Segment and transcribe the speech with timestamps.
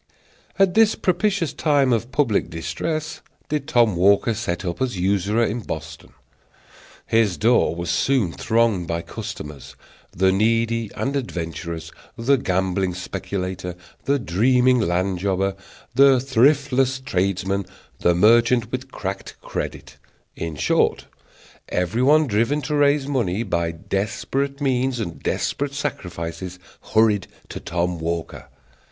[0.57, 5.59] At this propitious time of public distress did Tom Walker set up as usurer in
[5.59, 6.13] Boston.
[7.05, 9.75] His door was soon thronged by customers.
[10.11, 13.75] The needy and adventurous, the gambling speculator,
[14.05, 15.55] the dreaming land jobber,
[15.93, 17.67] the thriftless tradesman,
[17.99, 19.97] the merchant with cracked credit
[20.35, 21.05] in short,
[21.69, 26.57] everyone driven to raise money by desperate means and desperate sacrifices
[26.95, 28.47] hurried to Tom Walker.